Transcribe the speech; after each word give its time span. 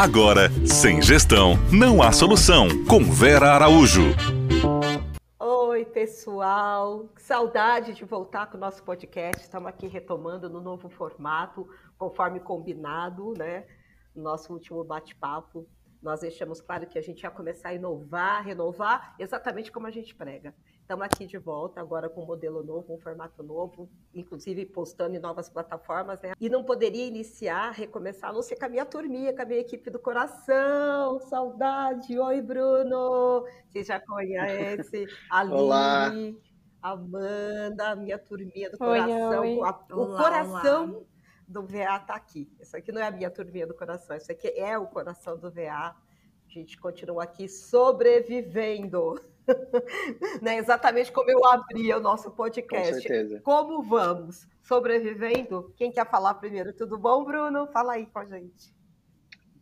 Agora, 0.00 0.48
sem 0.66 1.02
gestão, 1.02 1.56
não 1.70 2.00
há 2.00 2.10
solução. 2.10 2.68
Com 2.86 3.04
Vera 3.04 3.50
Araújo. 3.50 4.04
Oi, 5.38 5.84
pessoal. 5.84 7.06
Saudade 7.18 7.92
de 7.92 8.02
voltar 8.06 8.46
com 8.46 8.56
o 8.56 8.60
nosso 8.60 8.82
podcast. 8.82 9.42
Estamos 9.42 9.68
aqui 9.68 9.86
retomando 9.86 10.48
no 10.48 10.58
novo 10.58 10.88
formato, 10.88 11.68
conforme 11.98 12.40
combinado, 12.40 13.34
né? 13.36 13.66
Nosso 14.16 14.54
último 14.54 14.82
bate-papo. 14.82 15.68
Nós 16.02 16.20
deixamos 16.20 16.62
claro 16.62 16.86
que 16.86 16.98
a 16.98 17.02
gente 17.02 17.20
ia 17.20 17.30
começar 17.30 17.68
a 17.68 17.74
inovar, 17.74 18.42
renovar, 18.42 19.14
exatamente 19.18 19.70
como 19.70 19.86
a 19.86 19.90
gente 19.90 20.14
prega. 20.14 20.54
Estamos 20.90 21.06
aqui 21.06 21.24
de 21.24 21.38
volta 21.38 21.80
agora 21.80 22.08
com 22.08 22.24
um 22.24 22.26
modelo 22.26 22.64
novo, 22.64 22.92
um 22.92 22.98
formato 22.98 23.44
novo, 23.44 23.88
inclusive 24.12 24.66
postando 24.66 25.14
em 25.14 25.20
novas 25.20 25.48
plataformas, 25.48 26.20
né? 26.20 26.32
E 26.40 26.48
não 26.48 26.64
poderia 26.64 27.06
iniciar, 27.06 27.70
recomeçar, 27.70 28.30
a 28.30 28.32
não 28.32 28.42
ser 28.42 28.56
com 28.56 28.64
a 28.64 28.68
minha 28.68 28.84
turminha, 28.84 29.32
com 29.32 29.40
a 29.40 29.44
minha 29.44 29.60
equipe 29.60 29.88
do 29.88 30.00
coração. 30.00 31.20
Saudade! 31.20 32.18
Oi, 32.18 32.42
Bruno! 32.42 33.46
Você 33.68 33.84
já 33.84 34.00
conhece? 34.00 35.06
Aline, 35.30 36.36
Amanda, 36.82 37.94
minha 37.94 38.18
turminha 38.18 38.68
do 38.68 38.76
coração. 38.76 39.40
Oi, 39.42 39.48
oi. 39.48 39.56
o 39.92 39.96
olá, 39.96 40.20
coração 40.20 40.90
olá. 40.90 41.02
do 41.46 41.62
VA 41.62 41.98
está 41.98 42.16
aqui. 42.16 42.52
Isso 42.58 42.76
aqui 42.76 42.90
não 42.90 43.00
é 43.00 43.06
a 43.06 43.12
minha 43.12 43.30
turminha 43.30 43.64
do 43.64 43.74
coração, 43.74 44.16
isso 44.16 44.32
aqui 44.32 44.48
é 44.56 44.76
o 44.76 44.88
coração 44.88 45.38
do 45.38 45.52
VA. 45.52 45.94
A 46.50 46.52
gente 46.52 46.76
continua 46.80 47.22
aqui 47.22 47.48
sobrevivendo. 47.48 49.20
né? 50.42 50.56
Exatamente 50.56 51.12
como 51.12 51.30
eu 51.30 51.44
abri 51.44 51.92
o 51.92 52.00
nosso 52.00 52.30
podcast. 52.30 52.92
Com 52.92 53.00
certeza. 53.00 53.40
Como 53.40 53.82
vamos? 53.82 54.46
Sobrevivendo? 54.62 55.72
Quem 55.76 55.90
quer 55.90 56.08
falar 56.08 56.34
primeiro? 56.34 56.72
Tudo 56.72 56.98
bom, 56.98 57.24
Bruno? 57.24 57.66
Fala 57.68 57.94
aí 57.94 58.06
com 58.06 58.18
a 58.18 58.24
gente. 58.24 58.74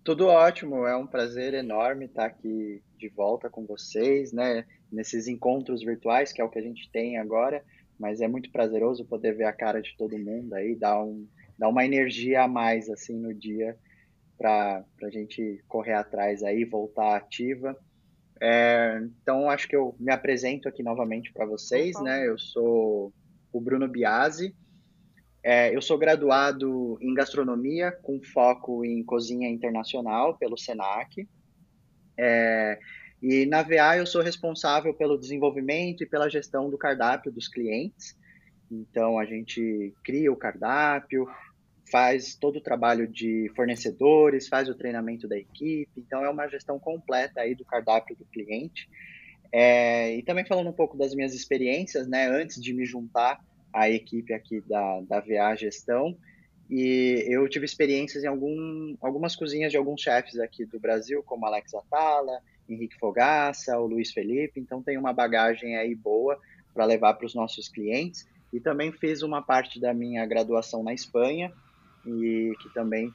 Tudo 0.04 0.26
ótimo, 0.26 0.86
é 0.86 0.96
um 0.96 1.06
prazer 1.06 1.52
enorme 1.52 2.06
estar 2.06 2.24
aqui 2.24 2.82
de 2.96 3.08
volta 3.08 3.50
com 3.50 3.66
vocês, 3.66 4.32
né? 4.32 4.64
Nesses 4.90 5.28
encontros 5.28 5.82
virtuais, 5.82 6.32
que 6.32 6.40
é 6.40 6.44
o 6.44 6.48
que 6.48 6.58
a 6.58 6.62
gente 6.62 6.90
tem 6.90 7.18
agora, 7.18 7.62
mas 7.98 8.20
é 8.20 8.28
muito 8.28 8.50
prazeroso 8.50 9.04
poder 9.04 9.32
ver 9.36 9.44
a 9.44 9.52
cara 9.52 9.82
de 9.82 9.94
todo 9.98 10.18
mundo 10.18 10.54
aí, 10.54 10.74
dar, 10.74 11.02
um, 11.02 11.26
dar 11.58 11.68
uma 11.68 11.84
energia 11.84 12.44
a 12.44 12.48
mais 12.48 12.88
assim 12.88 13.18
no 13.18 13.34
dia 13.34 13.76
para 14.38 14.84
a 15.02 15.10
gente 15.10 15.62
correr 15.68 15.94
atrás 15.94 16.42
aí, 16.42 16.64
voltar 16.64 17.16
ativa. 17.16 17.76
É, 18.40 19.02
então, 19.22 19.50
acho 19.50 19.66
que 19.68 19.76
eu 19.76 19.94
me 19.98 20.12
apresento 20.12 20.68
aqui 20.68 20.82
novamente 20.82 21.32
para 21.32 21.44
vocês, 21.44 21.96
uhum. 21.96 22.04
né? 22.04 22.26
Eu 22.26 22.38
sou 22.38 23.12
o 23.52 23.60
Bruno 23.60 23.88
Biasi, 23.88 24.54
é, 25.42 25.74
eu 25.74 25.80
sou 25.80 25.96
graduado 25.96 26.98
em 27.00 27.14
gastronomia 27.14 27.92
com 27.92 28.20
foco 28.20 28.84
em 28.84 29.02
cozinha 29.02 29.48
internacional 29.48 30.36
pelo 30.36 30.58
Senac. 30.58 31.26
É, 32.16 32.78
e 33.22 33.46
na 33.46 33.62
VA 33.62 33.96
eu 33.96 34.06
sou 34.06 34.20
responsável 34.20 34.92
pelo 34.92 35.18
desenvolvimento 35.18 36.02
e 36.02 36.06
pela 36.06 36.28
gestão 36.28 36.68
do 36.68 36.76
cardápio 36.76 37.32
dos 37.32 37.48
clientes. 37.48 38.16
Então 38.70 39.18
a 39.18 39.24
gente 39.24 39.94
cria 40.04 40.30
o 40.30 40.36
cardápio, 40.36 41.26
faz 41.90 42.34
todo 42.34 42.56
o 42.56 42.60
trabalho 42.60 43.06
de 43.06 43.50
fornecedores, 43.54 44.48
faz 44.48 44.68
o 44.68 44.74
treinamento 44.74 45.26
da 45.28 45.36
equipe, 45.36 45.90
então 45.96 46.24
é 46.24 46.28
uma 46.30 46.48
gestão 46.48 46.78
completa 46.78 47.40
aí 47.40 47.54
do 47.54 47.64
cardápio 47.64 48.16
do 48.16 48.24
cliente. 48.26 48.88
É, 49.52 50.16
e 50.16 50.22
também 50.22 50.44
falando 50.44 50.68
um 50.68 50.74
pouco 50.74 50.96
das 50.96 51.14
minhas 51.14 51.34
experiências, 51.34 52.06
né, 52.06 52.28
antes 52.28 52.62
de 52.62 52.72
me 52.72 52.84
juntar 52.84 53.40
à 53.72 53.88
equipe 53.88 54.32
aqui 54.34 54.60
da, 54.60 55.00
da 55.02 55.20
VA 55.20 55.54
Gestão, 55.56 56.16
e 56.70 57.24
eu 57.26 57.48
tive 57.48 57.64
experiências 57.64 58.24
em 58.24 58.26
algum, 58.26 58.94
algumas 59.00 59.34
cozinhas 59.34 59.70
de 59.70 59.78
alguns 59.78 60.02
chefes 60.02 60.38
aqui 60.38 60.66
do 60.66 60.78
Brasil, 60.78 61.22
como 61.22 61.46
Alex 61.46 61.72
Atala, 61.72 62.42
Henrique 62.68 62.98
Fogaça, 62.98 63.78
o 63.78 63.86
Luiz 63.86 64.12
Felipe, 64.12 64.60
então 64.60 64.82
tem 64.82 64.98
uma 64.98 65.12
bagagem 65.14 65.76
aí 65.76 65.94
boa 65.94 66.38
para 66.74 66.84
levar 66.84 67.14
para 67.14 67.26
os 67.26 67.34
nossos 67.34 67.68
clientes. 67.68 68.28
E 68.52 68.60
também 68.60 68.92
fiz 68.92 69.22
uma 69.22 69.42
parte 69.42 69.80
da 69.80 69.94
minha 69.94 70.24
graduação 70.26 70.82
na 70.82 70.92
Espanha, 70.92 71.52
e 72.08 72.56
que 72.56 72.72
também 72.72 73.12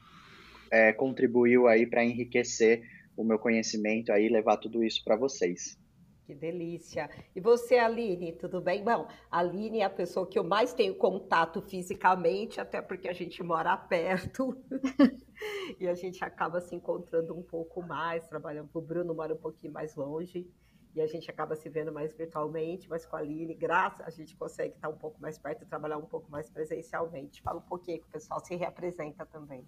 é, 0.70 0.92
contribuiu 0.92 1.66
aí 1.66 1.86
para 1.86 2.04
enriquecer 2.04 2.82
o 3.16 3.24
meu 3.24 3.38
conhecimento 3.38 4.12
aí, 4.12 4.28
levar 4.28 4.56
tudo 4.56 4.82
isso 4.82 5.02
para 5.04 5.16
vocês. 5.16 5.78
Que 6.26 6.34
delícia. 6.34 7.10
E 7.36 7.40
você, 7.40 7.76
Aline, 7.76 8.32
tudo 8.32 8.60
bem? 8.60 8.82
Bom, 8.82 9.06
a 9.30 9.40
Aline 9.40 9.80
é 9.80 9.84
a 9.84 9.90
pessoa 9.90 10.26
que 10.26 10.38
eu 10.38 10.44
mais 10.44 10.72
tenho 10.72 10.94
contato 10.94 11.60
fisicamente, 11.60 12.58
até 12.58 12.80
porque 12.80 13.08
a 13.08 13.12
gente 13.12 13.42
mora 13.42 13.76
perto 13.76 14.56
e 15.78 15.86
a 15.86 15.94
gente 15.94 16.24
acaba 16.24 16.62
se 16.62 16.74
encontrando 16.74 17.38
um 17.38 17.42
pouco 17.42 17.82
mais, 17.82 18.26
trabalhando. 18.26 18.70
O 18.72 18.80
Bruno 18.80 19.14
mora 19.14 19.34
um 19.34 19.38
pouquinho 19.38 19.72
mais 19.72 19.94
longe 19.94 20.48
e 20.94 21.00
a 21.00 21.06
gente 21.06 21.28
acaba 21.28 21.56
se 21.56 21.68
vendo 21.68 21.92
mais 21.92 22.14
virtualmente, 22.14 22.88
mas 22.88 23.04
com 23.04 23.16
a 23.16 23.18
Aline, 23.18 23.54
graças 23.54 24.06
a 24.06 24.10
gente 24.10 24.36
consegue 24.36 24.74
estar 24.74 24.88
um 24.88 24.96
pouco 24.96 25.20
mais 25.20 25.36
perto 25.36 25.62
e 25.62 25.66
trabalhar 25.66 25.98
um 25.98 26.06
pouco 26.06 26.30
mais 26.30 26.48
presencialmente. 26.48 27.42
Fala 27.42 27.58
um 27.58 27.68
pouquinho 27.68 28.00
que 28.00 28.06
o 28.06 28.10
pessoal 28.10 28.38
se 28.44 28.54
reapresenta 28.54 29.26
também. 29.26 29.66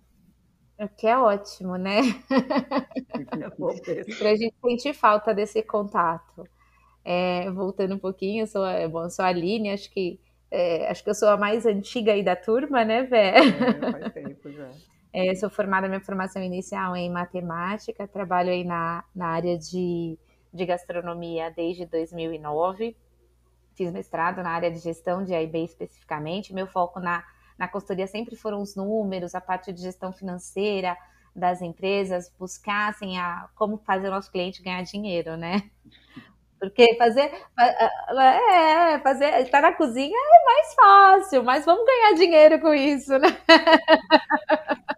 O 0.78 0.88
que 0.88 1.06
é 1.06 1.18
ótimo, 1.18 1.76
né? 1.76 2.00
É 3.16 4.14
Para 4.18 4.30
a 4.30 4.36
gente 4.36 4.54
sentir 4.62 4.94
falta 4.94 5.34
desse 5.34 5.62
contato. 5.62 6.46
É, 7.04 7.50
voltando 7.50 7.94
um 7.94 7.98
pouquinho, 7.98 8.42
eu 8.42 8.46
sou, 8.46 8.62
bom, 8.90 9.04
eu 9.04 9.10
sou 9.10 9.24
a 9.24 9.28
Aline, 9.28 9.70
acho 9.70 9.90
que, 9.90 10.20
é, 10.50 10.88
acho 10.90 11.02
que 11.02 11.10
eu 11.10 11.14
sou 11.14 11.28
a 11.28 11.36
mais 11.36 11.64
antiga 11.64 12.12
aí 12.12 12.22
da 12.22 12.36
turma, 12.36 12.84
né, 12.84 13.04
Vé? 13.04 13.36
É, 13.38 13.92
faz 13.92 14.12
tempo 14.12 14.50
já. 14.50 14.70
É, 15.12 15.34
sou 15.34 15.48
formada, 15.48 15.88
minha 15.88 16.00
formação 16.00 16.42
inicial 16.42 16.94
em 16.94 17.10
matemática, 17.10 18.06
trabalho 18.06 18.50
aí 18.50 18.64
na, 18.64 19.02
na 19.14 19.28
área 19.28 19.56
de 19.56 20.18
de 20.56 20.66
gastronomia 20.66 21.50
desde 21.50 21.86
2009. 21.86 22.96
Fiz 23.74 23.92
mestrado 23.92 24.42
na 24.42 24.50
área 24.50 24.70
de 24.70 24.78
gestão 24.78 25.22
de 25.22 25.34
AIB 25.34 25.64
especificamente. 25.64 26.54
Meu 26.54 26.66
foco 26.66 26.98
na, 26.98 27.22
na 27.58 27.68
consultoria 27.68 28.06
sempre 28.06 28.34
foram 28.34 28.60
os 28.60 28.74
números, 28.74 29.34
a 29.34 29.40
parte 29.40 29.72
de 29.72 29.82
gestão 29.82 30.12
financeira 30.12 30.96
das 31.34 31.60
empresas, 31.60 32.32
buscassem 32.38 33.18
a, 33.18 33.48
como 33.54 33.76
fazer 33.76 34.08
o 34.08 34.10
nosso 34.10 34.32
cliente 34.32 34.62
ganhar 34.62 34.82
dinheiro, 34.82 35.36
né? 35.36 35.70
Porque 36.58 36.96
fazer, 36.96 37.30
é, 37.60 38.98
fazer, 39.00 39.42
estar 39.42 39.60
na 39.60 39.74
cozinha 39.74 40.16
é 40.16 40.44
mais 40.44 40.74
fácil, 40.74 41.44
mas 41.44 41.66
vamos 41.66 41.84
ganhar 41.84 42.14
dinheiro 42.14 42.58
com 42.58 42.72
isso, 42.72 43.18
né? 43.18 43.28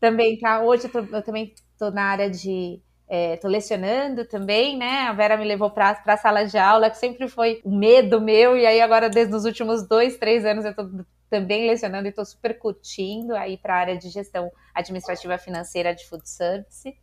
também, 0.00 0.38
tá, 0.38 0.62
hoje 0.62 0.86
eu, 0.86 0.90
tô, 0.90 1.16
eu 1.16 1.22
também 1.22 1.52
estou 1.74 1.90
na 1.92 2.04
área 2.04 2.30
de 2.30 2.80
Estou 3.08 3.50
é, 3.50 3.52
lecionando 3.52 4.24
também, 4.24 4.76
né? 4.76 5.02
A 5.02 5.12
Vera 5.12 5.36
me 5.36 5.44
levou 5.44 5.70
para 5.70 6.00
a 6.06 6.16
sala 6.16 6.44
de 6.44 6.56
aula, 6.56 6.88
que 6.88 6.96
sempre 6.96 7.28
foi 7.28 7.60
um 7.64 7.76
medo 7.76 8.20
meu, 8.20 8.56
e 8.56 8.64
aí 8.66 8.80
agora, 8.80 9.10
desde 9.10 9.34
os 9.34 9.44
últimos 9.44 9.86
dois, 9.86 10.16
três 10.16 10.44
anos, 10.44 10.64
eu 10.64 10.70
estou 10.70 10.88
também 11.28 11.66
lecionando 11.66 12.06
e 12.06 12.10
estou 12.10 12.24
super 12.24 12.58
curtindo 12.58 13.34
aí 13.34 13.56
para 13.56 13.74
a 13.74 13.78
área 13.78 13.96
de 13.96 14.08
gestão 14.08 14.50
administrativa 14.74 15.36
financeira 15.38 15.94
de 15.94 16.06
food 16.06 16.28
service. 16.28 16.96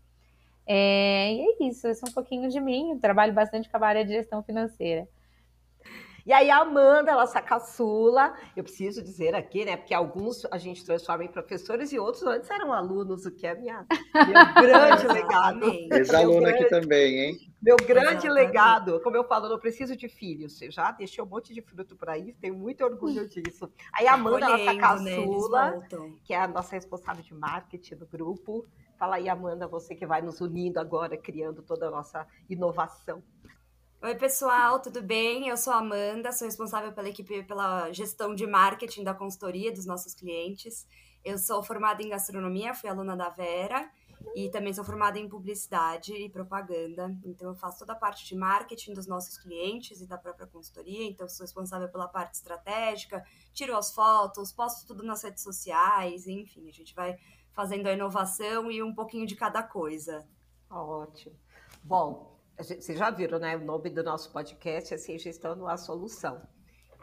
É, 0.65 1.33
e 1.33 1.41
é 1.41 1.67
isso, 1.67 1.87
esse 1.87 2.05
é 2.05 2.07
um 2.07 2.13
pouquinho 2.13 2.47
de 2.49 2.59
mim, 2.59 2.91
eu 2.91 2.99
trabalho 2.99 3.33
bastante 3.33 3.67
com 3.67 3.83
a 3.83 3.87
área 3.87 4.05
de 4.05 4.13
gestão 4.13 4.43
financeira. 4.43 5.07
E 6.29 6.31
aí 6.31 6.51
a 6.51 6.59
Amanda, 6.59 7.09
ela 7.09 7.23
a 7.23 7.41
caçula, 7.41 8.35
eu 8.55 8.63
preciso 8.63 9.01
dizer 9.01 9.33
aqui, 9.33 9.65
né, 9.65 9.75
porque 9.75 9.95
alguns 9.95 10.45
a 10.51 10.59
gente 10.59 10.85
transforma 10.85 11.23
em 11.23 11.27
professores 11.27 11.91
e 11.91 11.97
outros 11.97 12.21
antes 12.21 12.47
eram 12.51 12.71
alunos, 12.71 13.25
o 13.25 13.31
que 13.31 13.47
é 13.47 13.55
minha, 13.55 13.83
meu 14.13 14.53
grande 14.61 15.07
legado. 15.07 15.65
Ex-aluno 15.91 16.47
aqui 16.47 16.65
também, 16.65 17.19
hein? 17.19 17.53
Meu 17.59 17.75
grande 17.77 18.27
Exatamente. 18.27 18.29
legado, 18.29 18.99
como 18.99 19.17
eu 19.17 19.23
falo, 19.23 19.47
eu 19.47 19.49
não 19.49 19.59
preciso 19.59 19.95
de 19.95 20.07
filhos. 20.07 20.55
Você 20.55 20.69
já 20.69 20.91
deixei 20.91 21.23
um 21.23 21.27
monte 21.27 21.51
de 21.51 21.63
fruto 21.63 21.95
por 21.95 22.09
aí, 22.09 22.31
tenho 22.33 22.53
muito 22.53 22.83
orgulho 22.83 23.25
disso. 23.27 23.67
Aí 23.91 24.05
a 24.05 24.13
Amanda, 24.13 24.45
a 24.45 24.49
nossa 24.55 24.75
caçula, 24.75 25.71
né, 25.71 25.87
que 26.23 26.31
é 26.35 26.37
a 26.37 26.47
nossa 26.47 26.75
responsável 26.75 27.23
de 27.23 27.33
marketing 27.33 27.95
do 27.95 28.05
grupo. 28.05 28.67
Fala 28.99 29.15
aí, 29.15 29.27
Amanda, 29.27 29.67
você 29.67 29.95
que 29.95 30.05
vai 30.05 30.21
nos 30.21 30.41
unindo 30.41 30.79
agora, 30.79 31.17
criando 31.17 31.63
toda 31.63 31.87
a 31.87 31.89
nossa 31.89 32.27
inovação. 32.47 33.23
Oi, 34.01 34.15
pessoal, 34.15 34.81
tudo 34.81 35.01
bem? 35.01 35.49
Eu 35.49 35.57
sou 35.57 35.73
a 35.73 35.79
Amanda, 35.79 36.31
sou 36.31 36.47
responsável 36.47 36.93
pela 36.93 37.09
equipe 37.09 37.43
pela 37.43 37.91
gestão 37.91 38.33
de 38.33 38.47
marketing 38.47 39.03
da 39.03 39.13
consultoria 39.13 39.73
dos 39.73 39.85
nossos 39.85 40.13
clientes. 40.13 40.87
Eu 41.21 41.37
sou 41.37 41.61
formada 41.61 42.01
em 42.01 42.07
gastronomia, 42.07 42.73
fui 42.73 42.89
aluna 42.89 43.17
da 43.17 43.27
Vera 43.27 43.91
e 44.33 44.49
também 44.51 44.73
sou 44.73 44.85
formada 44.85 45.19
em 45.19 45.27
publicidade 45.27 46.13
e 46.13 46.29
propaganda. 46.29 47.13
Então, 47.25 47.49
eu 47.49 47.55
faço 47.55 47.79
toda 47.79 47.91
a 47.91 47.95
parte 47.97 48.25
de 48.25 48.37
marketing 48.37 48.93
dos 48.93 49.05
nossos 49.05 49.37
clientes 49.37 49.99
e 49.99 50.07
da 50.07 50.17
própria 50.17 50.47
consultoria. 50.47 51.05
Então, 51.05 51.27
sou 51.27 51.43
responsável 51.43 51.89
pela 51.89 52.07
parte 52.07 52.35
estratégica, 52.35 53.21
tiro 53.53 53.75
as 53.75 53.93
fotos, 53.93 54.53
posto 54.53 54.87
tudo 54.87 55.03
nas 55.03 55.21
redes 55.23 55.43
sociais, 55.43 56.25
enfim, 56.25 56.69
a 56.69 56.71
gente 56.71 56.95
vai 56.95 57.17
fazendo 57.51 57.87
a 57.87 57.91
inovação 57.91 58.71
e 58.71 58.81
um 58.81 58.95
pouquinho 58.95 59.27
de 59.27 59.35
cada 59.35 59.61
coisa. 59.61 60.25
Ótimo. 60.69 61.35
Bom, 61.83 62.38
vocês 62.59 62.99
já 62.99 63.09
viram, 63.09 63.39
né? 63.39 63.55
O 63.55 63.63
nome 63.63 63.89
do 63.89 64.03
nosso 64.03 64.33
podcast 64.33 64.93
é 64.93 64.97
Sem 64.97 65.17
Gestão 65.17 65.65
Há 65.65 65.77
Solução. 65.77 66.45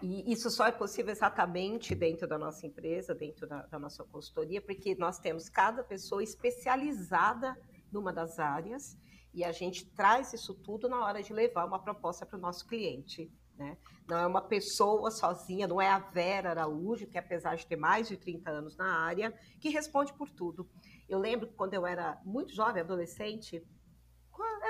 E 0.03 0.31
isso 0.31 0.50
só 0.50 0.67
é 0.67 0.73
possível 0.73 1.11
exatamente 1.11 1.94
dentro 1.94 2.29
da 2.29 2.37
nossa 2.37 2.67
empresa, 2.67 3.14
dentro 3.14 3.47
da, 3.47 3.62
da 3.62 3.79
nossa 3.79 4.05
consultoria, 4.05 4.61
porque 4.61 4.94
nós 4.97 5.19
temos 5.19 5.49
cada 5.49 5.82
pessoa 5.82 6.23
especializada 6.23 7.56
numa 7.91 8.12
das 8.12 8.38
áreas 8.38 8.99
e 9.32 9.43
a 9.43 9.50
gente 9.50 9.87
traz 9.87 10.35
isso 10.35 10.53
tudo 10.53 10.91
na 10.91 11.03
hora 11.03 11.23
de 11.23 11.32
levar 11.32 11.64
uma 11.64 11.79
proposta 11.79 12.26
para 12.26 12.37
o 12.37 12.41
nosso 12.41 12.67
cliente. 12.67 13.32
Né? 13.56 13.79
Não 14.06 14.19
é 14.19 14.26
uma 14.26 14.43
pessoa 14.43 15.11
sozinha, 15.11 15.67
não 15.67 15.81
é 15.81 15.88
a 15.88 15.99
Vera 15.99 16.50
Araújo, 16.50 17.06
que 17.06 17.17
apesar 17.17 17.56
de 17.56 17.67
ter 17.67 17.76
mais 17.76 18.06
de 18.06 18.19
30 18.19 18.50
anos 18.50 18.76
na 18.76 19.06
área, 19.06 19.32
que 19.58 19.70
responde 19.70 20.12
por 20.12 20.29
tudo. 20.29 20.69
Eu 21.08 21.19
lembro 21.19 21.49
que 21.49 21.55
quando 21.55 21.73
eu 21.73 21.87
era 21.87 22.20
muito 22.26 22.55
jovem, 22.55 22.82
adolescente, 22.82 23.67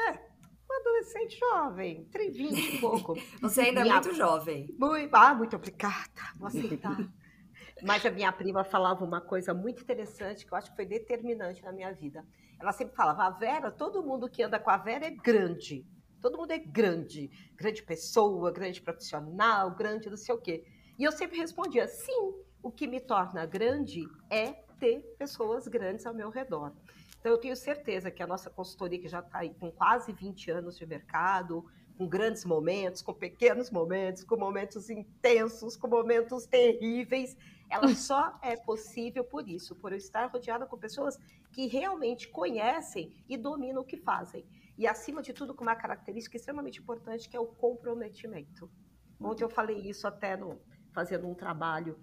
é, 0.08 0.25
adolescente 0.96 1.38
jovem, 1.38 2.06
20 2.12 2.76
e 2.76 2.80
pouco. 2.80 3.14
Você 3.40 3.60
ainda 3.60 3.80
é 3.80 3.82
minha... 3.84 3.96
é 3.96 4.00
muito 4.00 4.14
jovem. 4.14 4.74
Muito, 4.78 5.14
ah, 5.14 5.34
muito 5.34 5.56
obrigada, 5.56 6.22
vou 6.36 6.48
aceitar. 6.48 6.96
Mas 7.82 8.04
a 8.06 8.10
minha 8.10 8.32
prima 8.32 8.64
falava 8.64 9.04
uma 9.04 9.20
coisa 9.20 9.52
muito 9.52 9.82
interessante 9.82 10.46
que 10.46 10.52
eu 10.52 10.56
acho 10.56 10.70
que 10.70 10.76
foi 10.76 10.86
determinante 10.86 11.62
na 11.62 11.72
minha 11.72 11.92
vida. 11.92 12.24
Ela 12.58 12.72
sempre 12.72 12.96
falava: 12.96 13.24
a 13.24 13.30
Vera, 13.30 13.70
todo 13.70 14.02
mundo 14.02 14.30
que 14.30 14.42
anda 14.42 14.58
com 14.58 14.70
a 14.70 14.78
Vera 14.78 15.06
é 15.06 15.10
grande. 15.10 15.86
Todo 16.22 16.38
mundo 16.38 16.50
é 16.50 16.58
grande, 16.58 17.30
grande 17.54 17.82
pessoa, 17.82 18.50
grande 18.50 18.80
profissional, 18.80 19.70
grande 19.72 20.08
não 20.08 20.16
sei 20.16 20.34
o 20.34 20.38
quê. 20.38 20.64
E 20.98 21.04
eu 21.04 21.12
sempre 21.12 21.38
respondia: 21.38 21.86
sim, 21.86 22.34
o 22.62 22.72
que 22.72 22.86
me 22.86 22.98
torna 22.98 23.44
grande 23.44 24.08
é 24.30 24.52
ter 24.78 25.00
pessoas 25.18 25.68
grandes 25.68 26.06
ao 26.06 26.14
meu 26.14 26.30
redor. 26.30 26.72
Então, 27.26 27.34
eu 27.34 27.40
tenho 27.40 27.56
certeza 27.56 28.08
que 28.08 28.22
a 28.22 28.26
nossa 28.26 28.48
consultoria, 28.48 29.00
que 29.00 29.08
já 29.08 29.18
está 29.18 29.38
aí 29.38 29.52
com 29.52 29.68
quase 29.68 30.12
20 30.12 30.48
anos 30.52 30.78
de 30.78 30.86
mercado, 30.86 31.64
com 31.98 32.06
grandes 32.06 32.44
momentos, 32.44 33.02
com 33.02 33.12
pequenos 33.12 33.68
momentos, 33.68 34.22
com 34.22 34.36
momentos 34.36 34.88
intensos, 34.88 35.76
com 35.76 35.88
momentos 35.88 36.46
terríveis, 36.46 37.36
ela 37.68 37.88
só 37.96 38.38
é 38.40 38.54
possível 38.54 39.24
por 39.24 39.48
isso, 39.48 39.74
por 39.74 39.90
eu 39.90 39.98
estar 39.98 40.26
rodeada 40.26 40.66
com 40.66 40.78
pessoas 40.78 41.18
que 41.50 41.66
realmente 41.66 42.28
conhecem 42.28 43.12
e 43.28 43.36
dominam 43.36 43.82
o 43.82 43.84
que 43.84 43.96
fazem. 43.96 44.46
E, 44.78 44.86
acima 44.86 45.20
de 45.20 45.32
tudo, 45.32 45.52
com 45.52 45.64
uma 45.64 45.74
característica 45.74 46.36
extremamente 46.36 46.78
importante, 46.78 47.28
que 47.28 47.36
é 47.36 47.40
o 47.40 47.46
comprometimento. 47.46 48.70
Ontem 49.20 49.42
eu 49.42 49.50
falei 49.50 49.78
isso 49.78 50.06
até 50.06 50.36
no, 50.36 50.60
fazendo 50.92 51.26
um 51.26 51.34
trabalho 51.34 51.98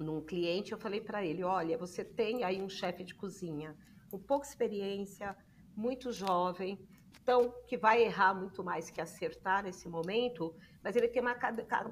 num 0.00 0.20
cliente, 0.20 0.72
eu 0.72 0.78
falei 0.78 1.00
para 1.00 1.24
ele, 1.24 1.42
olha, 1.44 1.76
você 1.76 2.04
tem 2.04 2.42
aí 2.42 2.60
um 2.60 2.68
chefe 2.68 3.04
de 3.04 3.14
cozinha 3.14 3.76
com 4.10 4.18
pouca 4.18 4.46
experiência, 4.46 5.36
muito 5.76 6.10
jovem, 6.10 6.78
então 7.22 7.54
que 7.66 7.76
vai 7.76 8.02
errar 8.02 8.34
muito 8.34 8.64
mais 8.64 8.90
que 8.90 9.00
acertar 9.00 9.62
nesse 9.62 9.88
momento, 9.88 10.54
mas 10.82 10.96
ele 10.96 11.06
tem 11.06 11.22
uma 11.22 11.36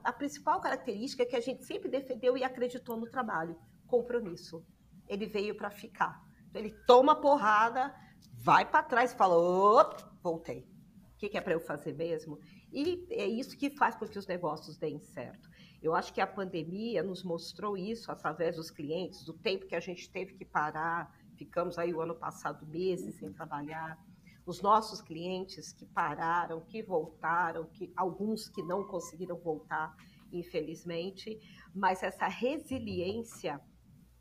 a 0.03 0.13
principal 0.13 0.61
característica 0.61 1.25
que 1.25 1.37
a 1.37 1.41
gente 1.41 1.65
sempre 1.65 1.89
defendeu 1.89 2.37
e 2.37 2.43
acreditou 2.43 2.97
no 2.97 3.09
trabalho, 3.09 3.57
compromisso. 3.87 4.65
Ele 5.07 5.27
veio 5.27 5.57
para 5.57 5.71
ficar. 5.71 6.21
Então, 6.49 6.61
ele 6.61 6.75
toma 6.87 7.21
porrada, 7.21 7.95
vai 8.35 8.65
para 8.65 8.83
trás 8.83 9.13
e 9.13 9.17
fala: 9.17 9.37
opa, 9.37 10.13
voltei. 10.23 10.67
O 11.15 11.19
que, 11.19 11.29
que 11.29 11.39
é 11.39 11.41
para 11.41 11.53
eu 11.53 11.61
fazer 11.61 11.95
mesmo? 11.95 12.39
E 12.73 13.07
é 13.11 13.27
isso 13.27 13.57
que 13.57 13.71
faz 13.71 13.97
com 13.97 14.07
que 14.07 14.19
os 14.19 14.27
negócios 14.27 14.77
deem 14.77 15.01
certo. 15.01 15.49
Eu 15.81 15.95
acho 15.95 16.13
que 16.13 16.21
a 16.21 16.27
pandemia 16.27 17.03
nos 17.03 17.23
mostrou 17.23 17.77
isso 17.77 18.11
através 18.11 18.57
dos 18.57 18.71
clientes, 18.71 19.25
do 19.25 19.33
tempo 19.33 19.67
que 19.67 19.77
a 19.77 19.81
gente 19.81 20.11
teve 20.11 20.35
que 20.35 20.45
parar, 20.45 21.15
ficamos 21.37 21.79
aí 21.79 21.95
o 21.95 22.01
ano 22.01 22.17
passado 22.17 22.67
meses 22.67 23.15
sem 23.17 23.33
trabalhar. 23.33 23.97
Os 24.45 24.61
nossos 24.61 25.01
clientes 25.01 25.73
que 25.73 25.87
pararam, 25.87 26.61
que 26.63 26.83
voltaram, 26.83 27.67
que 27.67 27.93
alguns 27.97 28.49
que 28.49 28.63
não 28.63 28.83
conseguiram 28.85 29.37
voltar, 29.39 29.95
infelizmente, 30.33 31.39
mas 31.75 32.03
essa 32.03 32.27
resiliência, 32.27 33.61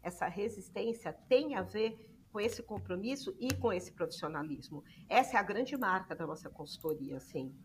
essa 0.03 0.27
resistência 0.27 1.11
tem 1.27 1.55
a 1.55 1.63
ver 1.63 1.97
com 2.31 2.39
esse 2.39 2.61
compromisso 2.61 3.35
e 3.39 3.51
com 3.55 3.73
esse 3.73 3.91
profissionalismo. 3.93 4.83
Essa 5.09 5.37
é 5.37 5.39
a 5.39 5.43
grande 5.43 5.75
marca 5.75 6.15
da 6.15 6.27
nossa 6.27 6.49
consultoria, 6.49 7.17
assim. 7.17 7.55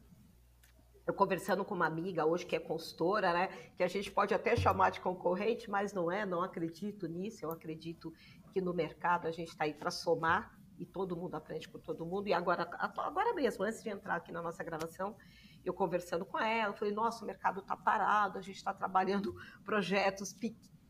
Eu 1.06 1.12
conversando 1.12 1.64
com 1.64 1.74
uma 1.74 1.86
amiga 1.86 2.24
hoje 2.24 2.46
que 2.46 2.54
é 2.54 2.60
consultora, 2.60 3.32
né, 3.32 3.48
que 3.76 3.82
a 3.82 3.88
gente 3.88 4.10
pode 4.10 4.32
até 4.32 4.54
chamar 4.54 4.90
de 4.90 5.00
concorrente, 5.00 5.68
mas 5.68 5.92
não 5.92 6.10
é, 6.10 6.24
não 6.24 6.42
acredito 6.42 7.08
nisso, 7.08 7.44
eu 7.44 7.50
acredito 7.50 8.12
que 8.52 8.60
no 8.60 8.72
mercado 8.72 9.26
a 9.26 9.32
gente 9.32 9.48
está 9.48 9.64
aí 9.64 9.74
para 9.74 9.90
somar 9.90 10.56
e 10.78 10.86
todo 10.86 11.16
mundo 11.16 11.34
aprende 11.34 11.68
com 11.68 11.78
todo 11.78 12.06
mundo. 12.06 12.28
E 12.28 12.32
agora, 12.32 12.68
agora 12.98 13.34
mesmo, 13.34 13.64
antes 13.64 13.82
de 13.82 13.88
entrar 13.88 14.16
aqui 14.16 14.30
na 14.30 14.42
nossa 14.42 14.62
gravação, 14.62 15.16
eu 15.64 15.72
conversando 15.72 16.24
com 16.24 16.38
ela, 16.38 16.72
falei, 16.74 16.92
nossa, 16.92 17.24
o 17.24 17.26
mercado 17.26 17.60
está 17.60 17.76
parado, 17.76 18.38
a 18.38 18.42
gente 18.42 18.56
está 18.56 18.72
trabalhando 18.72 19.34
projetos 19.64 20.36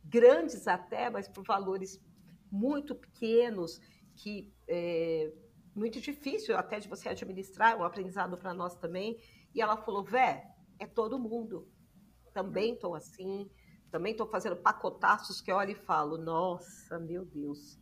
grandes 0.05 0.67
até, 0.67 1.09
mas 1.09 1.29
por 1.29 1.45
valores 1.45 2.01
muito 2.51 2.95
pequenos, 2.95 3.81
que 4.15 4.53
é 4.69 5.33
muito 5.75 6.01
difícil 6.01 6.57
até 6.57 6.79
de 6.79 6.89
você 6.89 7.09
administrar, 7.09 7.73
é 7.73 7.77
um 7.77 7.85
aprendizado 7.85 8.37
para 8.37 8.53
nós 8.53 8.75
também. 8.75 9.19
E 9.55 9.61
ela 9.61 9.77
falou, 9.77 10.05
Vé, 10.05 10.45
é 10.79 10.87
todo 10.87 11.19
mundo. 11.19 11.69
Também 12.33 12.75
estou 12.75 12.95
assim, 12.95 13.51
também 13.91 14.13
estou 14.13 14.27
fazendo 14.27 14.57
pacotaços 14.57 15.41
que 15.41 15.53
eu 15.53 15.57
olho 15.57 15.73
e 15.73 15.75
falo, 15.75 16.17
nossa, 16.17 16.99
meu 16.99 17.25
Deus, 17.25 17.79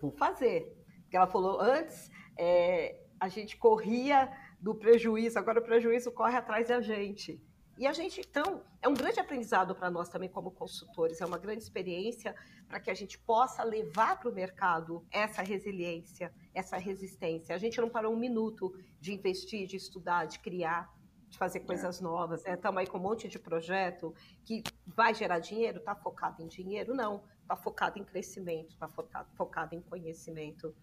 vou 0.00 0.12
fazer. 0.12 0.76
Porque 1.02 1.16
ela 1.16 1.26
falou, 1.26 1.60
antes 1.60 2.10
é, 2.38 3.04
a 3.18 3.28
gente 3.28 3.56
corria 3.56 4.32
do 4.60 4.74
prejuízo, 4.74 5.38
agora 5.38 5.60
o 5.60 5.64
prejuízo 5.64 6.12
corre 6.12 6.36
atrás 6.36 6.68
da 6.68 6.80
gente. 6.80 7.42
E 7.80 7.86
a 7.86 7.94
gente, 7.94 8.20
então, 8.20 8.62
é 8.82 8.88
um 8.90 8.92
grande 8.92 9.20
aprendizado 9.20 9.74
para 9.74 9.90
nós 9.90 10.10
também 10.10 10.28
como 10.28 10.50
consultores, 10.50 11.18
é 11.18 11.24
uma 11.24 11.38
grande 11.38 11.62
experiência 11.62 12.36
para 12.68 12.78
que 12.78 12.90
a 12.90 12.94
gente 12.94 13.18
possa 13.18 13.64
levar 13.64 14.20
para 14.20 14.28
o 14.28 14.34
mercado 14.34 15.02
essa 15.10 15.40
resiliência, 15.40 16.30
essa 16.52 16.76
resistência. 16.76 17.54
A 17.54 17.58
gente 17.58 17.80
não 17.80 17.88
parou 17.88 18.12
um 18.12 18.18
minuto 18.18 18.70
de 19.00 19.14
investir, 19.14 19.66
de 19.66 19.76
estudar, 19.76 20.26
de 20.26 20.40
criar, 20.40 20.94
de 21.26 21.38
fazer 21.38 21.60
coisas 21.60 22.00
é. 22.00 22.02
novas. 22.02 22.44
Estamos 22.44 22.76
né? 22.76 22.80
aí 22.82 22.86
com 22.86 22.98
um 22.98 23.00
monte 23.00 23.28
de 23.28 23.38
projeto 23.38 24.14
que 24.44 24.62
vai 24.86 25.14
gerar 25.14 25.38
dinheiro, 25.38 25.78
está 25.78 25.94
focado 25.94 26.42
em 26.42 26.48
dinheiro? 26.48 26.94
Não, 26.94 27.24
está 27.40 27.56
focado 27.56 27.98
em 27.98 28.04
crescimento, 28.04 28.74
está 28.74 28.88
focado, 28.88 29.30
focado 29.34 29.74
em 29.74 29.80
conhecimento. 29.80 30.76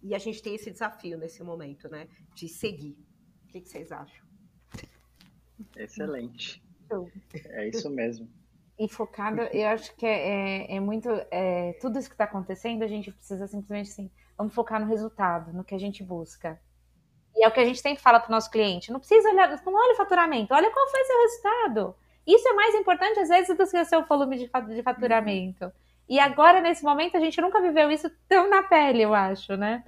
E 0.00 0.14
a 0.14 0.18
gente 0.18 0.40
tem 0.40 0.54
esse 0.54 0.70
desafio 0.70 1.18
nesse 1.18 1.42
momento, 1.42 1.88
né? 1.88 2.06
De 2.36 2.48
seguir. 2.48 2.96
O 3.42 3.48
que, 3.48 3.62
que 3.62 3.68
vocês 3.68 3.90
acham? 3.90 4.24
Excelente. 5.76 6.62
É 7.46 7.68
isso 7.68 7.90
mesmo. 7.90 8.28
E 8.78 8.86
focada, 8.90 9.48
eu 9.54 9.68
acho 9.68 9.96
que 9.96 10.04
é, 10.04 10.66
é, 10.66 10.76
é 10.76 10.80
muito. 10.80 11.08
É, 11.30 11.72
tudo 11.80 11.98
isso 11.98 12.10
que 12.10 12.14
está 12.14 12.24
acontecendo, 12.24 12.82
a 12.82 12.86
gente 12.86 13.10
precisa 13.10 13.46
simplesmente 13.46 13.88
assim, 13.88 14.10
vamos 14.36 14.54
focar 14.54 14.78
no 14.78 14.86
resultado, 14.86 15.50
no 15.50 15.64
que 15.64 15.74
a 15.74 15.78
gente 15.78 16.04
busca. 16.04 16.60
E 17.34 17.42
é 17.42 17.48
o 17.48 17.50
que 17.50 17.60
a 17.60 17.64
gente 17.64 17.82
tem 17.82 17.94
que 17.94 18.02
falar 18.02 18.20
para 18.20 18.28
o 18.28 18.32
nosso 18.32 18.50
cliente. 18.50 18.92
Não 18.92 18.98
precisa 18.98 19.30
olhar, 19.30 19.48
não 19.48 19.74
olha 19.74 19.94
o 19.94 19.96
faturamento, 19.96 20.52
olha 20.52 20.70
qual 20.70 20.90
foi 20.90 21.04
seu 21.04 21.22
resultado. 21.22 21.96
Isso 22.26 22.46
é 22.46 22.52
mais 22.52 22.74
importante, 22.74 23.18
às 23.20 23.28
vezes, 23.30 23.48
do 23.48 23.66
que 23.66 23.78
o 23.78 23.84
seu 23.86 24.04
volume 24.04 24.36
de, 24.36 24.50
de 24.74 24.82
faturamento. 24.82 25.72
E 26.06 26.18
agora, 26.18 26.60
nesse 26.60 26.84
momento, 26.84 27.16
a 27.16 27.20
gente 27.20 27.40
nunca 27.40 27.62
viveu 27.62 27.90
isso 27.90 28.10
tão 28.28 28.48
na 28.50 28.62
pele, 28.62 29.02
eu 29.02 29.14
acho, 29.14 29.56
né? 29.56 29.82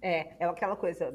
É, 0.00 0.36
é 0.38 0.44
aquela 0.46 0.76
coisa 0.76 1.10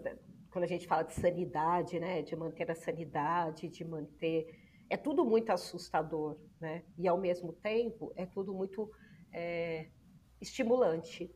quando 0.52 0.66
a 0.66 0.68
gente 0.68 0.86
fala 0.86 1.04
de 1.04 1.14
sanidade, 1.14 2.00
né, 2.00 2.22
de 2.22 2.36
manter 2.36 2.70
a 2.70 2.76
sanidade, 2.76 3.70
de 3.70 3.86
manter, 3.86 4.54
é 4.90 4.98
tudo 4.98 5.24
muito 5.24 5.50
assustador, 5.50 6.38
né, 6.60 6.84
e 6.98 7.08
ao 7.08 7.18
mesmo 7.18 7.54
tempo 7.54 8.12
é 8.16 8.26
tudo 8.26 8.54
muito 8.54 8.92
é, 9.32 9.88
estimulante, 10.42 11.34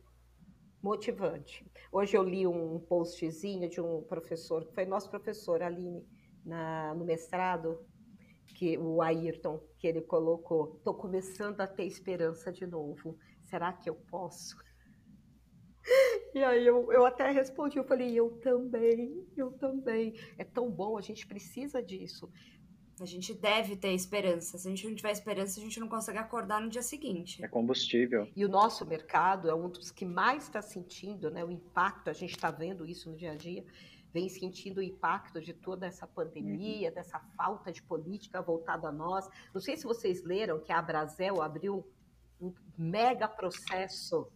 motivante. 0.82 1.66
Hoje 1.90 2.16
eu 2.16 2.22
li 2.22 2.46
um 2.46 2.78
postzinho 2.78 3.68
de 3.68 3.80
um 3.80 4.02
professor, 4.02 4.66
que 4.66 4.74
foi 4.74 4.84
nosso 4.84 5.08
professor, 5.08 5.62
Aline, 5.62 6.06
na, 6.44 6.94
no 6.94 7.04
mestrado, 7.04 7.84
que 8.54 8.76
o 8.78 9.02
Ayrton, 9.02 9.60
que 9.78 9.86
ele 9.86 10.02
colocou, 10.02 10.76
estou 10.76 10.94
começando 10.94 11.60
a 11.60 11.66
ter 11.66 11.84
esperança 11.84 12.52
de 12.52 12.66
novo. 12.66 13.18
Será 13.44 13.72
que 13.72 13.88
eu 13.88 13.94
posso? 13.94 14.56
E 16.36 16.44
aí 16.44 16.66
eu, 16.66 16.92
eu 16.92 17.06
até 17.06 17.30
respondi, 17.30 17.78
eu 17.78 17.84
falei, 17.84 18.14
eu 18.14 18.28
também, 18.42 19.26
eu 19.34 19.52
também. 19.52 20.12
É 20.36 20.44
tão 20.44 20.70
bom, 20.70 20.98
a 20.98 21.00
gente 21.00 21.26
precisa 21.26 21.82
disso. 21.82 22.30
A 23.00 23.06
gente 23.06 23.32
deve 23.32 23.74
ter 23.74 23.94
esperança. 23.94 24.58
Se 24.58 24.68
a 24.68 24.70
gente 24.70 24.86
não 24.86 24.94
tiver 24.94 25.12
esperança, 25.12 25.58
a 25.58 25.62
gente 25.62 25.80
não 25.80 25.88
consegue 25.88 26.18
acordar 26.18 26.60
no 26.60 26.68
dia 26.68 26.82
seguinte. 26.82 27.42
É 27.42 27.48
combustível. 27.48 28.28
E 28.36 28.44
o 28.44 28.50
nosso 28.50 28.84
mercado 28.84 29.48
é 29.48 29.54
um 29.54 29.70
dos 29.70 29.90
que 29.90 30.04
mais 30.04 30.42
está 30.42 30.60
sentindo 30.60 31.30
né, 31.30 31.42
o 31.42 31.50
impacto, 31.50 32.10
a 32.10 32.12
gente 32.12 32.32
está 32.32 32.50
vendo 32.50 32.84
isso 32.84 33.10
no 33.10 33.16
dia 33.16 33.32
a 33.32 33.34
dia, 33.34 33.64
vem 34.12 34.28
sentindo 34.28 34.80
o 34.80 34.82
impacto 34.82 35.40
de 35.40 35.54
toda 35.54 35.86
essa 35.86 36.06
pandemia, 36.06 36.90
uhum. 36.90 36.94
dessa 36.94 37.18
falta 37.34 37.72
de 37.72 37.80
política 37.80 38.42
voltada 38.42 38.88
a 38.88 38.92
nós. 38.92 39.26
Não 39.54 39.60
sei 39.62 39.74
se 39.74 39.84
vocês 39.84 40.22
leram 40.22 40.60
que 40.60 40.70
a 40.70 40.82
Brasel 40.82 41.40
abriu 41.40 41.82
um 42.38 42.52
mega 42.76 43.26
processo 43.26 44.30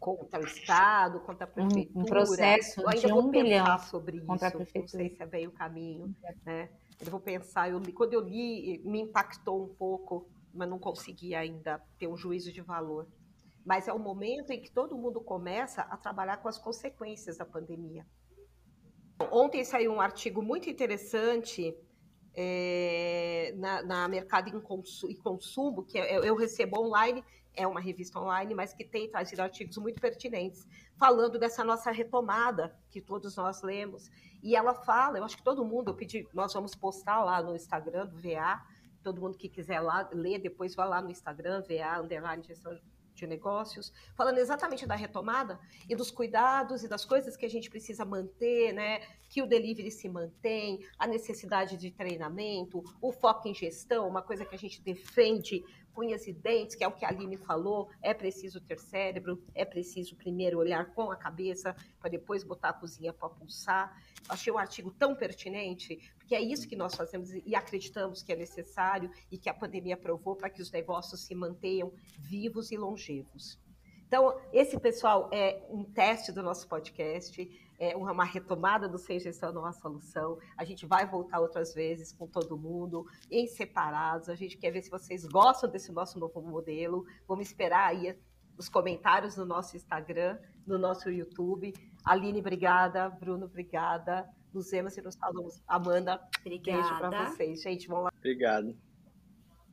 contra 0.00 0.40
o 0.40 0.44
Estado, 0.44 1.20
contra 1.20 1.44
a 1.44 1.46
prefeitura. 1.46 2.00
Um, 2.00 2.04
processo 2.04 2.80
eu 2.80 2.88
ainda 2.88 3.06
de 3.06 3.12
vou 3.12 3.22
um 3.22 3.30
bilhão 3.30 3.78
sobre 3.78 4.20
contra 4.22 4.48
isso. 4.48 4.56
a 4.56 4.58
prefeitura. 4.58 5.02
Não 5.02 5.08
sei 5.08 5.16
se 5.16 5.22
é 5.22 5.26
bem 5.26 5.46
o 5.46 5.52
caminho, 5.52 6.16
né? 6.44 6.70
Eu 6.98 7.10
vou 7.10 7.20
pensar. 7.20 7.70
Eu 7.70 7.78
li, 7.78 7.92
quando 7.92 8.14
eu 8.14 8.20
li, 8.20 8.80
me 8.84 9.02
impactou 9.02 9.62
um 9.62 9.68
pouco, 9.68 10.26
mas 10.52 10.68
não 10.68 10.78
consegui 10.78 11.34
ainda 11.34 11.80
ter 11.98 12.08
um 12.08 12.16
juízo 12.16 12.50
de 12.50 12.62
valor. 12.62 13.06
Mas 13.64 13.86
é 13.86 13.92
o 13.92 13.98
momento 13.98 14.50
em 14.50 14.60
que 14.60 14.72
todo 14.72 14.96
mundo 14.96 15.20
começa 15.20 15.82
a 15.82 15.96
trabalhar 15.98 16.38
com 16.38 16.48
as 16.48 16.56
consequências 16.56 17.36
da 17.36 17.44
pandemia. 17.44 18.06
Ontem 19.30 19.62
saiu 19.62 19.92
um 19.92 20.00
artigo 20.00 20.42
muito 20.42 20.70
interessante 20.70 21.76
é, 22.34 23.52
na, 23.56 23.82
na, 23.82 24.08
Mercado 24.08 24.48
e 24.48 25.16
Consumo, 25.16 25.82
que 25.84 25.98
é, 25.98 26.16
eu 26.16 26.36
recebo 26.36 26.80
online, 26.80 27.24
é 27.54 27.66
uma 27.66 27.80
revista 27.80 28.18
online, 28.18 28.54
mas 28.54 28.72
que 28.72 28.84
tem 28.84 29.10
trazido 29.10 29.42
artigos 29.42 29.76
muito 29.76 30.00
pertinentes, 30.00 30.66
falando 30.96 31.38
dessa 31.38 31.64
nossa 31.64 31.90
retomada 31.90 32.76
que 32.90 33.00
todos 33.00 33.36
nós 33.36 33.62
lemos. 33.62 34.10
E 34.42 34.54
ela 34.54 34.74
fala, 34.74 35.18
eu 35.18 35.24
acho 35.24 35.36
que 35.36 35.42
todo 35.42 35.64
mundo, 35.64 35.90
eu 35.90 35.94
pedi, 35.94 36.26
nós 36.32 36.52
vamos 36.52 36.74
postar 36.74 37.22
lá 37.24 37.42
no 37.42 37.54
Instagram 37.54 38.06
do 38.06 38.16
VA, 38.16 38.62
todo 39.02 39.20
mundo 39.20 39.36
que 39.36 39.48
quiser 39.48 39.80
lá 39.80 40.08
ler, 40.12 40.38
depois 40.38 40.74
vai 40.74 40.88
lá 40.88 41.02
no 41.02 41.10
Instagram, 41.10 41.62
VA, 41.62 42.00
underline 42.00 42.42
gestão 42.42 42.78
de 43.20 43.26
negócios, 43.26 43.92
falando 44.14 44.38
exatamente 44.38 44.86
da 44.86 44.94
retomada 44.94 45.60
e 45.88 45.94
dos 45.94 46.10
cuidados 46.10 46.82
e 46.82 46.88
das 46.88 47.04
coisas 47.04 47.36
que 47.36 47.46
a 47.46 47.50
gente 47.50 47.70
precisa 47.70 48.04
manter, 48.04 48.72
né? 48.72 49.00
Que 49.28 49.42
o 49.42 49.46
delivery 49.46 49.90
se 49.90 50.08
mantém, 50.08 50.84
a 50.98 51.06
necessidade 51.06 51.76
de 51.76 51.90
treinamento, 51.90 52.82
o 53.00 53.12
foco 53.12 53.48
em 53.48 53.54
gestão, 53.54 54.08
uma 54.08 54.22
coisa 54.22 54.44
que 54.44 54.54
a 54.54 54.58
gente 54.58 54.80
defende 54.80 55.64
unhas 55.96 56.26
e 56.26 56.32
dentes, 56.32 56.74
que 56.74 56.84
é 56.84 56.88
o 56.88 56.92
que 56.92 57.04
a 57.04 57.08
Aline 57.08 57.36
falou, 57.36 57.90
é 58.02 58.14
preciso 58.14 58.60
ter 58.60 58.78
cérebro, 58.78 59.42
é 59.54 59.64
preciso 59.64 60.16
primeiro 60.16 60.58
olhar 60.58 60.92
com 60.94 61.10
a 61.10 61.16
cabeça, 61.16 61.74
para 61.98 62.10
depois 62.10 62.44
botar 62.44 62.70
a 62.70 62.72
cozinha 62.72 63.12
para 63.12 63.28
pulsar. 63.28 64.00
Achei 64.28 64.52
o 64.52 64.56
um 64.56 64.58
artigo 64.58 64.90
tão 64.90 65.14
pertinente, 65.14 65.98
porque 66.18 66.34
é 66.34 66.40
isso 66.40 66.68
que 66.68 66.76
nós 66.76 66.94
fazemos 66.94 67.30
e 67.32 67.54
acreditamos 67.54 68.22
que 68.22 68.32
é 68.32 68.36
necessário 68.36 69.10
e 69.30 69.38
que 69.38 69.48
a 69.48 69.54
pandemia 69.54 69.96
provou 69.96 70.36
para 70.36 70.50
que 70.50 70.62
os 70.62 70.70
negócios 70.70 71.20
se 71.22 71.34
mantenham 71.34 71.92
vivos 72.18 72.70
e 72.70 72.76
longevos. 72.76 73.58
Então, 74.06 74.36
esse 74.52 74.76
pessoal 74.80 75.30
é 75.32 75.62
um 75.70 75.84
teste 75.84 76.32
do 76.32 76.42
nosso 76.42 76.66
podcast, 76.66 77.48
é 77.80 77.96
uma 77.96 78.24
retomada 78.24 78.86
do 78.86 78.98
Sem 78.98 79.18
Gestão 79.18 79.52
Não 79.52 79.64
Há 79.64 79.72
Solução. 79.72 80.38
A 80.56 80.64
gente 80.64 80.84
vai 80.84 81.06
voltar 81.06 81.40
outras 81.40 81.72
vezes 81.72 82.12
com 82.12 82.26
todo 82.26 82.58
mundo, 82.58 83.06
em 83.30 83.46
separados. 83.46 84.28
A 84.28 84.34
gente 84.34 84.58
quer 84.58 84.70
ver 84.70 84.82
se 84.82 84.90
vocês 84.90 85.24
gostam 85.24 85.70
desse 85.70 85.90
nosso 85.90 86.20
novo 86.20 86.42
modelo. 86.42 87.06
Vamos 87.26 87.46
esperar 87.46 87.88
aí 87.88 88.14
os 88.58 88.68
comentários 88.68 89.36
no 89.38 89.46
nosso 89.46 89.76
Instagram, 89.76 90.38
no 90.66 90.76
nosso 90.78 91.10
YouTube. 91.10 91.72
Aline, 92.04 92.40
obrigada. 92.40 93.08
Bruno, 93.08 93.46
obrigada. 93.46 94.28
Nos 94.52 94.70
vemos 94.70 94.94
e 94.98 95.00
nos 95.00 95.16
falamos. 95.16 95.62
Amanda, 95.66 96.20
obrigada. 96.40 96.82
beijo 96.82 96.98
para 96.98 97.30
vocês. 97.30 97.62
Gente, 97.62 97.88
vamos 97.88 98.04
lá. 98.04 98.12
Obrigado. 98.18 98.76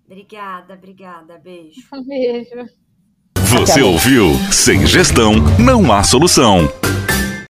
Obrigada, 0.06 0.74
obrigada. 0.76 1.38
Beijo. 1.38 1.82
Um 1.94 2.06
beijo. 2.06 2.70
Você 3.50 3.82
ouviu? 3.82 4.34
Sem 4.52 4.86
gestão, 4.86 5.34
não 5.60 5.92
há 5.92 6.04
solução. 6.04 6.68